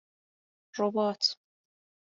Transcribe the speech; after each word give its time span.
رباط 0.77 1.37